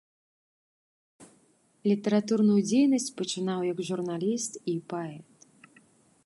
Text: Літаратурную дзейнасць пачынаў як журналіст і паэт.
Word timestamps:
Літаратурную 1.89 2.57
дзейнасць 2.69 3.13
пачынаў 3.21 3.59
як 3.71 3.77
журналіст 3.91 4.51
і 4.75 4.77
паэт. 4.95 5.27